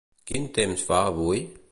Quin 0.29 0.47
temps 0.55 0.85
fa 0.87 1.01
avui? 1.11 1.45